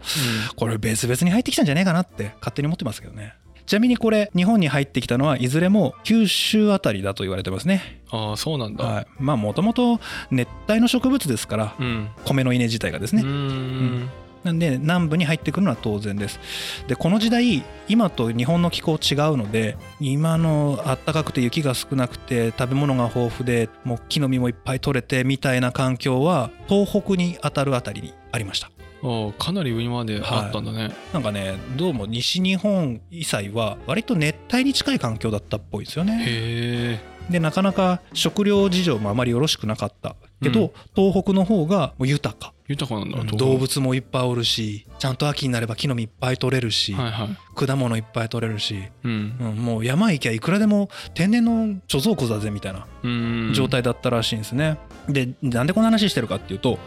[0.55, 3.33] これ別々に入ってきたんじゃねえかなって勝手に思ってますけどね
[3.71, 8.01] ちなみにこれ日本に入ってきたのはいずれも九州あたりだと言われてますね。
[8.09, 8.83] ああそうなんだ。
[8.83, 9.07] はい。
[9.17, 12.09] まあもともと熱帯の植物ですからうん。
[12.25, 14.09] 米の稲自体がですうねん。
[14.43, 16.41] なんで南部に入ってくるのは当然です。
[16.89, 28.70] でこの時代今と日本の気候違うので今の暖かくて雪が少なくて食べ物が豊富でもう木の実もいっぱい取れてみたいな環境は東北に当たるあたりにありました
[29.03, 30.93] あーかなり上まであったんだね。
[31.13, 36.23] なんかねどうも西日本以西は割と熱帯に近い環境だったっぽいですよね。
[36.25, 40.15] へえでなかなか食料事情もあまりよろしくなかった。
[40.41, 42.51] けど、東北の方がもう豊か。
[42.67, 43.37] 豊かなんだ東北。
[43.37, 47.37] 動物もいっぱいおるしちゃんと秋になれば木の実いっぱい取れるし、はいはい。
[47.55, 49.35] 果物いっぱい取れるし、うん。
[49.39, 53.51] うん、もう山行きゃいくらでも天然の貯蔵庫だぜみたいなうん。
[53.53, 54.77] 状態だったらしいんですね。
[55.07, 56.79] でなんでこの話してるかっていうと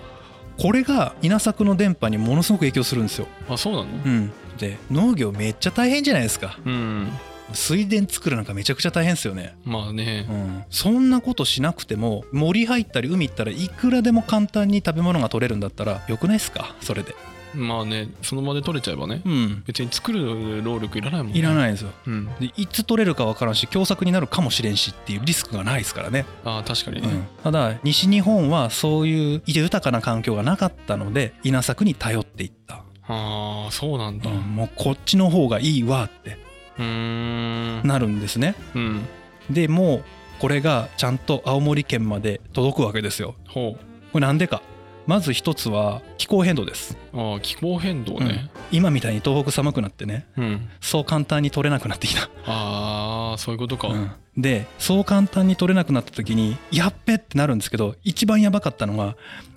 [0.58, 3.26] これが稲作の電波にものすごく影響するんですよ。
[3.48, 3.86] あそうなの？
[4.04, 6.58] うん、で農業めっちゃ大変じゃないですか。
[6.64, 7.08] うん
[7.52, 9.54] 水田作るなんかめちゃくちゃ大変ですよね。
[9.64, 16.74] まあねうん、そんなことしなくても森入ったり海行ったらいくらでも簡単に食べ物が取れるんだったらよくないですか？
[16.80, 17.14] それで。
[17.54, 21.38] まあねその場で取れちゃえばねうん、別に作る労力いらないもんね。
[21.38, 21.90] いらないんですよ。
[22.06, 22.26] うん。
[22.40, 27.00] でいつ取れるか分からんし凶作になるかもしれんしっていうリスクがないですからね、ああ確かに。
[27.02, 34.30] ねうん、ただ西日本はそういう豊かな環境がなかったので稲作に頼っていった、ああそうなんだ。
[34.30, 36.38] うんもうこっちの方がいいわって。
[36.78, 37.86] うーん。
[37.86, 38.54] なるんですね。
[38.74, 39.02] うん。
[39.50, 40.04] でもう
[40.40, 43.36] これがちゃんと青森県まで届くわけですよ。
[43.48, 43.76] ほ
[44.12, 44.62] これなんでか
[45.06, 48.50] まず一つは気候変動です、うああ気候変動ね。
[48.72, 54.10] 今みたいに東北寒くなってねうん、そう簡単に取れなくなってきた、ああそういうことか、うん。
[54.36, 59.16] でそう簡単に取れなくなった時にやっべってなるんですけど一番やばかったのが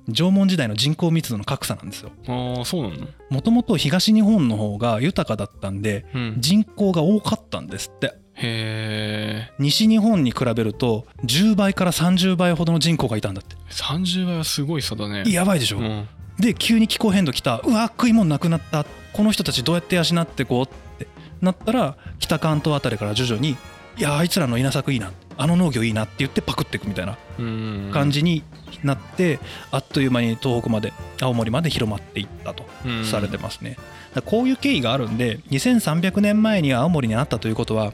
[0.09, 2.11] 縄文時代の人口密度の格差なんですよ。
[2.27, 3.07] ああそうなの？
[3.29, 6.35] もともと東日本の方が豊かだったんでうん。
[6.37, 8.13] 人口が多かったんですって。
[8.39, 13.55] へえ西日本に比べると10倍から30倍ほどの人口がいたんだって。
[13.71, 15.23] 30倍はすごい差だね。
[15.27, 16.07] やばいでしょ、うん。
[16.39, 17.59] で急に気候変動来た。
[17.65, 18.85] うわ食い物なくなった。
[19.13, 20.67] この人たちどうやって養ってこうっ
[20.99, 21.07] て
[21.41, 23.57] なったら北関東あたりから徐々に
[23.97, 27.89] いやあいつらの稲作いいなあの農業いいなって言ってパクっていくみたいなうん。
[27.93, 28.43] 感じに
[28.83, 29.39] なって、
[29.71, 33.05] あっという間に東北まで青森まで広まっていったとうん。
[33.05, 33.77] されてますね、
[34.25, 37.93] こういう経緯があるんで2300年前には青森にあったということは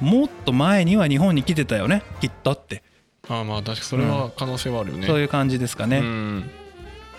[0.00, 2.82] もっと前には日本に来てたよねきっとって、
[3.28, 6.50] ああまあ確かにそれは可能性はあるよね、そういう感じですかうね、ん。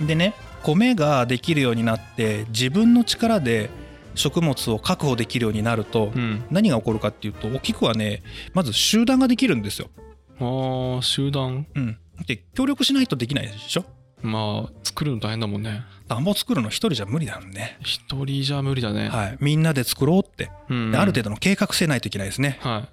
[0.02, 3.70] でね米ができるようになって自分の力で
[4.16, 6.44] 食物を確保できるようになるとうん。
[6.52, 8.24] 何が起こるかっていうと大きくはね
[8.54, 9.90] まず集団ができるんですよ。
[10.40, 11.68] ああ集団。
[11.76, 11.98] うん、
[12.28, 13.86] で協力しないとできないでしょ？
[14.22, 15.84] まあ作るの大変だもんね。
[16.08, 17.78] 田んぼ作るの一人じゃ無理だもんね。
[17.82, 20.92] 一人じゃ無理だね、はい、みんなで作ろうって、うん。
[20.92, 22.58] である程度の計画性ないといけないですね。
[22.62, 22.88] は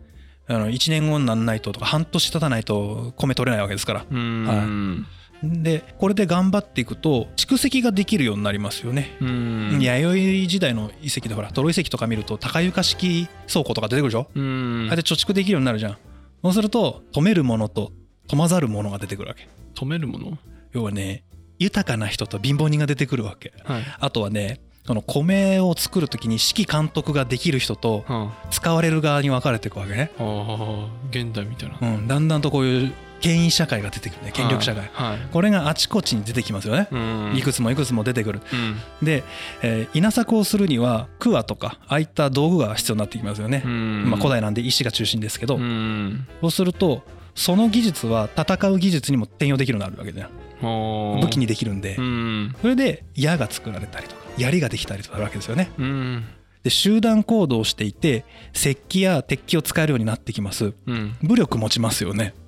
[0.48, 4.00] あの1年後にならないととか半年経たないと米取れないわけですから。
[4.00, 5.06] いうん、
[5.42, 9.16] でこれで頑張っていくと蓄積ができるようになりますよね。
[9.20, 9.78] うん。
[9.80, 14.88] 弥生時代の遺跡でほらトロ遺跡とか見ると高床式倉庫とか出てくるでしょ、うん。
[14.90, 15.98] あれで貯蓄できるようになるじゃん。
[16.42, 17.92] そうすると止めるものと
[18.28, 19.48] 止まざるものが出てくるわけ。
[19.74, 20.38] 止めるもの？
[20.72, 21.24] 要はね
[21.58, 23.52] 豊かな人と貧乏人が出てくるわけ。
[23.64, 23.82] はい。
[23.98, 31.78] あとはねその米を作る時に指揮監督ができる人とは使われる側に分かれていくわけね、あ、ああ現代みたいな。
[31.80, 34.90] うん、だんだんとこういう権威社会が出てくるね権力社会。
[34.92, 36.88] はい、はいこれがあちこちに出てきますよね。
[36.90, 37.34] うん。
[37.36, 38.40] いくつもいくつも出てくる。
[38.52, 38.76] うん。
[39.06, 39.22] で、
[39.62, 44.10] えー稲作をするには桑とかああいった道具が必要になってきますよね、うん。
[44.10, 46.26] まあ、古代なんで石が中心ですけど、うん。
[46.40, 47.02] そうすると
[47.34, 51.96] その技術は戦う技術にも転用できるようになるわけじゃん武器にできるんで。
[51.96, 52.54] うん。
[52.60, 55.70] それで矢が作られたりとか槍ができたりとかあるわけですよね。
[55.78, 56.24] うん。
[56.64, 60.72] で集団行動をしていて石器や鉄器を使えるようになってきます。
[60.86, 61.16] うん。
[61.22, 62.34] 武力持ちますよね。
[62.36, 62.41] うん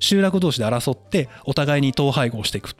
[0.00, 2.74] 集落同士で争ってお互いに統廃合していく。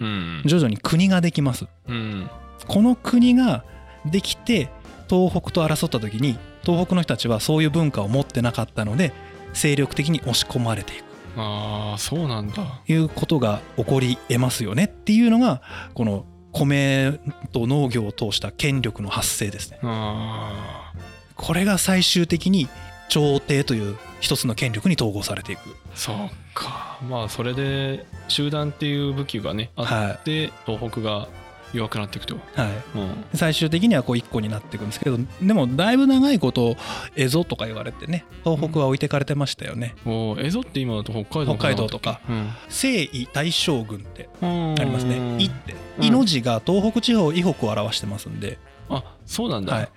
[0.00, 0.42] うん。
[0.46, 1.66] 徐々に国ができます。
[1.86, 2.30] うん。
[2.66, 3.64] この国が
[4.06, 4.70] できて
[5.08, 9.12] 東北と争った時に東北の人たちはそういう文化を持ってなかったので
[9.52, 11.04] 精力的に押し込まれていく。
[11.36, 12.82] ああそうなんだ。
[12.86, 14.84] いうことが起こり得ますよね。
[14.84, 15.62] っていうのが
[15.94, 17.20] この米
[17.52, 19.78] と農業を通した権力の発生ですね。
[19.82, 20.92] あ
[21.36, 22.68] これが最終的に
[23.08, 25.60] 朝廷という一つの権力に統合されていく。
[25.70, 26.16] あそう
[26.54, 26.98] か。
[27.08, 31.28] まあそれで集団っていう武器がねあはって東北が
[31.72, 32.34] 弱くなっていくと。
[32.34, 33.24] い、はい、うん。
[33.34, 36.76] 最終的にはこう一個になっていくんですけどでもだいぶ長いこと
[37.16, 42.20] 蝦夷とか言われてね東北は置いてかれてましたよね、おー蝦夷って今だと北海道北海道とか。
[42.28, 42.50] うん。
[42.68, 49.88] 征夷大将軍ってあありますね「夷」ってうん「夷」の字が東北地方以北を表してますんで、あそうなんだ、はい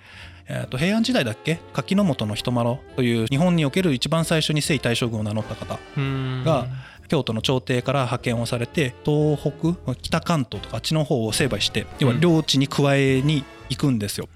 [0.54, 1.60] えー、と平安時代だっけ？
[1.72, 6.42] 柿本の人麻呂という日本における一番最初に征夷大将軍を名乗った方うん。
[6.44, 6.66] が
[7.08, 14.28] 京都の朝廷から派遣をされて東北北関東とかあっちの方を成敗して要は領地に加えに行くんですよ。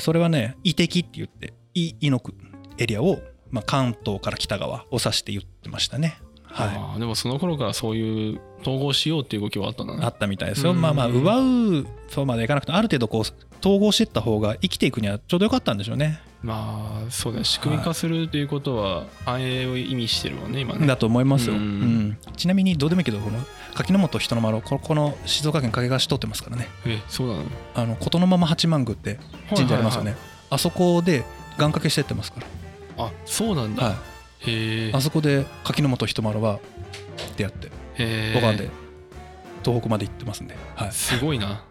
[0.00, 2.36] それはね夷敵って言って伊伊の国
[2.76, 3.18] エリアを、
[3.50, 6.18] まあ、関東から北側を指して言ってましたね。
[6.44, 7.00] はい。
[7.00, 10.00] でもその頃からそういう統合しようっていう動きはあったんだね。
[10.04, 10.72] あったみたいですよ。
[10.72, 10.80] うん。
[10.80, 13.24] まあまあ奪うそうまでいかなくてある程度こう
[13.66, 16.20] 統合していった方が生きていくにはちょうどよかったんでしょうね。
[16.42, 21.54] まあそうだね仕組み化するっていうことは繁栄を意味してるもんね今ねだと思いますよ。
[21.54, 21.62] ううん
[22.10, 23.38] んちなみにどうでもいいけどこの
[23.74, 26.68] 柿本人の丸ここの静岡県掛川市通ってますからね。
[26.86, 27.42] えそうなの？
[27.74, 29.18] あの琴のまま八幡宮って
[29.52, 30.14] 神社ありますよね。
[30.50, 31.24] あそこで
[31.58, 32.40] 願掛けしてってますか
[32.98, 33.88] あそうなんだ、ら。
[33.88, 33.96] はい。
[34.50, 36.60] へえあそこで柿本人丸は
[37.36, 38.70] 出会ってへえドカンで
[39.64, 40.54] 東北まで行ってますんで。
[40.76, 40.92] はい。
[40.92, 41.64] すごいな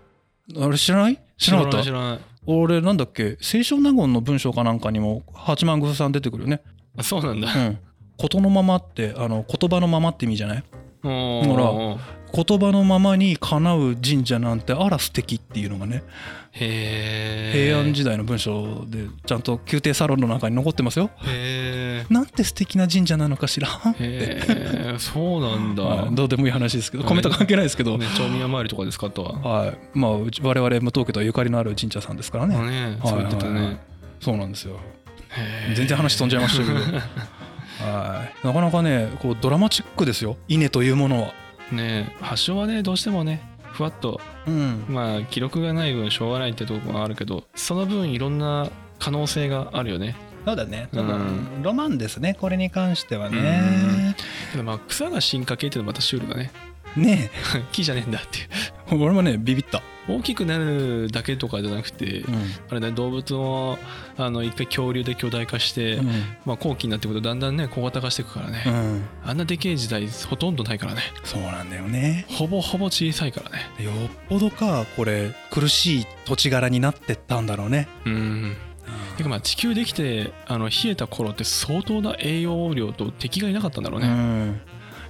[0.60, 1.20] あれ知らない？
[1.38, 1.84] 知らなかった？
[1.84, 3.38] 知らない俺なんだっけ？
[3.38, 6.62] 清少納言の文章かなんかにも八幡宮さん出てくるよね。
[6.98, 7.52] あそうなんだ。
[7.54, 7.80] うん。
[8.18, 10.64] ことのままってあの言葉のままって意味じゃない？
[11.04, 11.98] ほほ
[12.36, 16.04] 言葉のままにかなう神社なんてあら素敵っていうのがね
[16.52, 21.10] 平安時代の文章でちゃんと宮廷サロンの中に残ってますよ。
[21.26, 23.68] へなんて素敵な神社なのかしら？
[24.98, 25.84] そうなんだ。
[25.84, 29.40] はいどうでもいい話ですけど米と関係ないですけど、ね町宮参りとかですかとは。
[29.40, 29.78] はい。
[29.94, 33.80] まあ我々無東家とはゆかりのある神社さんですからね、そう言ってたはいはいはいね。
[34.22, 34.80] そうなんですよ。
[35.76, 36.76] 全然話飛んじゃいましたけど。
[37.86, 38.48] はい。
[38.48, 40.38] なかなかねこうドラマチックですよ。
[40.48, 41.34] 稲というものは
[41.72, 44.86] ねえ発祥はねどうしてもねふわっとうん。
[44.88, 50.16] まあ記録がない分しょうがないってところがあるけどその分いろんな可能性があるよね。
[50.46, 51.64] そうだね、うん。
[51.64, 52.36] ロマンですね。
[52.40, 53.34] これに関してはうん。
[53.34, 54.16] ね
[54.64, 56.52] まあ草が進化系っていうのはまたシュールだね
[56.96, 57.30] ね
[57.72, 58.46] 木じゃねえんだっていう。
[58.92, 62.24] え俺もねビビった、大きくなるだけとかじゃなくて、
[62.70, 63.80] あれね動物も
[64.18, 66.08] あの一回恐竜で巨大化して、うん。
[66.46, 69.04] まあ、後期になってくるとだんだんね小型化していくからね、うん。
[69.26, 71.02] あんなでけえ時代ほとんどないからね。
[71.24, 72.26] そうなんだよね。
[72.30, 73.84] ほぼほぼ小さいからね。
[73.84, 73.94] よっ
[74.30, 77.88] ぽどかこれ苦しい土地柄になってったんだろうね。
[78.06, 78.56] うん。
[79.18, 84.62] てかまあ地球できてあの冷えた頃って相当な栄養量と敵がいなかったんだろううねん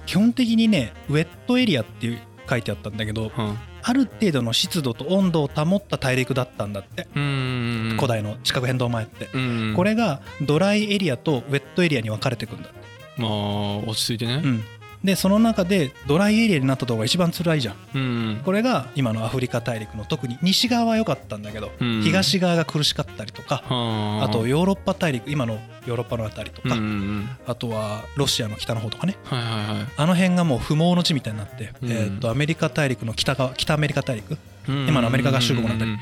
[0.06, 3.58] 基本的にねウェットエリアっていう書いてあったんだけどうん。
[3.88, 7.94] ある程度の湿度と温度を保った大陸だったんだって、うん。
[7.96, 9.74] 古代の地殻変動前って、うん。
[9.76, 12.78] これがドライエリアとウェットエリアに分かれてくんだって、
[13.16, 14.42] まあ落ち着いてね。
[14.44, 14.64] うん、
[15.04, 17.76] でその中でドライエリアになったとこが一番辛いじゃん。
[17.94, 22.02] うんこれが今のアフリカ大陸の特に西側は良かったんだけど、うん。
[22.02, 24.28] 東側が苦しかったりとか、はあ。
[24.30, 29.16] とヨーロッパ大陸今のヨーロッパのあたりとか、うんうんあとはロシアの北の方とかね。
[29.24, 29.86] はいはいはい。
[29.96, 31.90] あの辺がもう不毛の地みたいになって、うん。
[31.90, 34.36] えー、とアメリカ大陸の北側北アメリカ大陸
[34.68, 35.98] うん今のアメリカ合衆国なんだりうん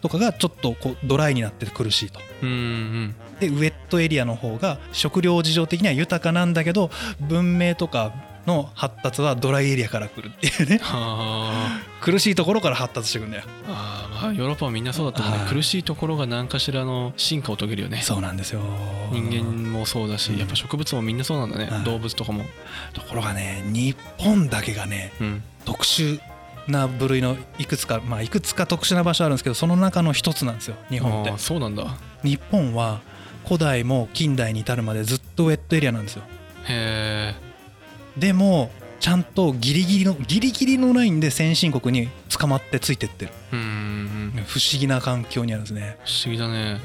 [0.00, 2.20] とかがちょっとこうドライになってて苦しいと。
[2.42, 3.14] うんうん。
[3.40, 8.12] でウェットエリアの方が食料事情的には豊かなんだけど文明とか
[8.48, 10.78] の発達はドライエリアから来るっていうね。
[10.82, 13.44] は苦しいところから発達してくんだよ。
[13.68, 15.44] あまあヨーロッパはみんなそうだったもんね。
[15.44, 15.54] はい。
[15.54, 18.00] 苦しいところが何かしらの進化を遂げるよね。
[18.02, 18.60] そうなんですよ。
[19.12, 20.38] 人間もそうだしうん。
[20.38, 21.68] やっぱ植物もみんなそうなんだね。
[21.70, 22.44] うん動物とかも。
[22.94, 25.42] ところがね日本だけがねうん。
[25.64, 26.20] 特殊
[26.66, 31.30] な部類のいくつかまあいくつか特殊な場所あるんですけどその中の一つなんですよ日本って。
[31.30, 31.96] ああそうなんだ。
[32.22, 33.00] 日本は
[33.44, 36.22] 古代も近代に至るまでずっとウェットエリアなんですよ。
[36.64, 37.47] へえ
[38.18, 43.32] でもちゃんとギリギリのギリギリのラインで先進国に捕まってついてってる。
[44.46, 46.80] 不思議な環境にあるんですね、不思議だね。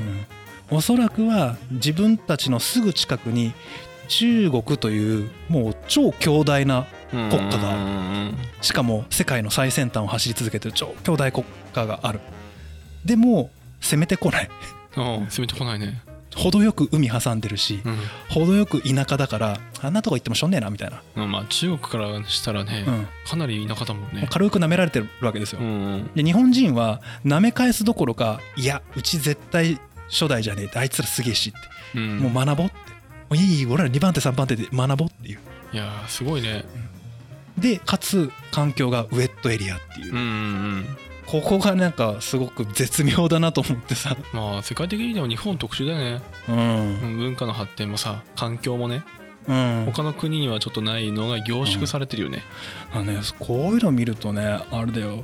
[0.70, 3.54] うん、おそらくは自分たちのすぐ近くに
[4.08, 8.32] 中国というもう超強大な国国家がある。
[8.32, 12.20] るしかも世界の最先端を走り続けてる超強大国家がある。
[13.06, 13.50] でも
[13.82, 14.50] 攻めてこない。
[14.96, 16.02] ああ攻めてこないね
[16.36, 17.98] 程よく海挟んでるしうん。
[18.30, 24.28] 程よく田舎だからあんなとこ行ってもしょんねえなみたいな、まあまあ中国からしたらねうん、かなり田舎だもんね。
[24.30, 25.68] 軽く舐められてるわけですよ、うん。
[25.68, 31.52] うんで日本人は舐め返すどころかいやうち絶対初代じゃねえってあいつらすげえしっ
[31.94, 32.20] て、うん。
[32.20, 32.76] もう学ぼうって。
[33.36, 35.40] いい俺ら2番手3番手で学ぼうっていう。
[35.74, 36.66] いやーすごいね。
[37.58, 40.28] でかつ環境がウェットエリアっていう、うんうんう
[40.80, 40.86] ん
[41.26, 46.22] ここがなんかすごく絶妙だなと思ってさ、まあ世界的にでも日本特殊だよね。
[46.50, 46.58] うん。
[46.58, 49.04] うん文化の発展もさ環境もね。
[49.48, 49.86] うん。
[49.86, 52.44] 他の国にはちょっとないのが凝縮されてるよね。
[52.92, 55.24] あのね、こういうの見るとねあれだよ。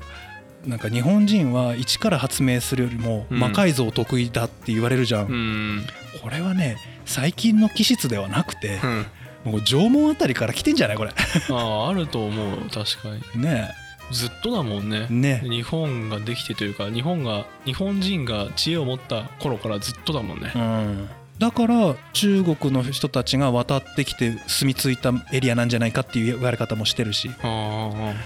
[0.65, 3.39] なんか日本人は一から発明するよりもうん。
[3.39, 5.85] 魔改造得意だって言われるじゃん、うん。
[6.21, 9.05] これはね最近の気質ではなくてうん。
[9.51, 11.11] もう縄文あたりから来てんじゃないこれ。
[11.49, 12.57] あああると思う。
[12.69, 13.41] 確かに。
[13.41, 13.69] ね
[14.11, 15.07] ずっとだもんね。
[15.09, 15.41] えね。
[15.43, 20.51] 日本ができてというか日本が日本人が知恵を持った頃からずっとだもんね。
[20.55, 21.09] うん。
[21.37, 27.31] だから中国の人たちが渡ってきて住み着いたエリアなんじゃないかっていう言われ方もしてるし。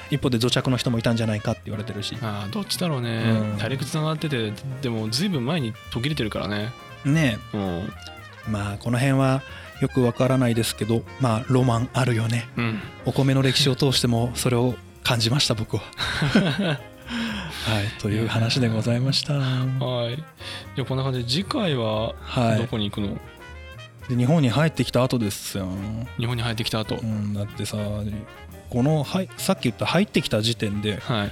[0.09, 2.17] 一方で土着の人もいたんじゃないかって言われてるし。
[2.21, 3.57] ああどっちだろうね、うん。
[3.59, 6.71] 大陸つながっててでもずいぶん前に途切れてるからね。
[7.05, 7.37] ね。
[7.53, 7.61] うん。
[7.61, 7.83] え
[8.49, 9.43] まあこの辺は
[9.79, 12.47] よくわからないですけどまあロマンあるよね。
[12.57, 12.79] うん。
[13.05, 14.73] お米の歴史を通してもそれを
[15.13, 15.83] 感じました僕は。
[16.33, 16.77] は
[17.81, 19.35] いという話でございました。
[19.35, 20.15] はい
[20.75, 23.19] じゃあこんな感じで次回ははいどこに行くの、
[24.09, 25.67] で日本に入ってきた後ですよ。
[26.17, 27.77] 日本に入ってきた後、うん、だってさ
[28.71, 31.31] このはいさっき言った入ってきた時点ではい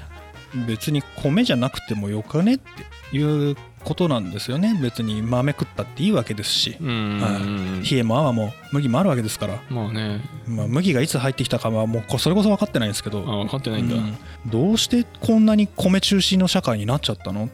[0.68, 4.78] 別に米じゃなくてもよかねっていうことなんですよね。
[4.82, 6.78] 別に豆食ったっていいわけですし。
[6.80, 10.22] 冷えも泡も麦もあるわけですから、まあね。
[10.48, 13.20] まあ、麦がいつ入ってきたかはもうこそれこそ分かってないんですけど。
[13.20, 13.96] あ分かってないんだ。
[13.96, 14.18] うん。
[14.48, 17.50] どうしてこんなに米中心の社会になっちゃったの？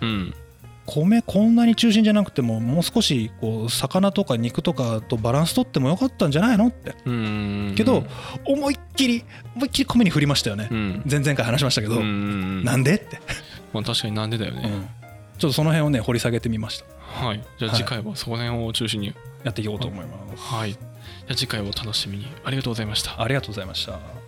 [0.00, 0.34] うん。
[0.84, 6.66] 米こんなに中心じゃなくてももう少しこう魚とか肉とかとバランス取ってもよかったんじゃないの？
[6.68, 6.94] って。
[7.76, 8.04] けど
[8.44, 10.68] 思いっきり思いっきり米に振りましたよね。
[10.70, 11.02] うん。
[11.08, 12.64] 前々回話しましたけど、ん。
[12.64, 12.96] なんで？
[12.96, 13.20] って、
[13.72, 15.01] まあ確かになんでだよね、うん
[15.38, 17.26] ちょっとその辺をね掘り下げてみました。
[17.26, 17.44] はい。
[17.58, 19.14] じゃあ次回はそこら辺を中心に。
[19.44, 20.72] やっていこうと思います、はい。
[20.72, 20.82] じゃ
[21.30, 22.26] あ次回を楽しみに。
[22.44, 23.20] ありがとうございました。
[23.20, 24.21] ありがとうございました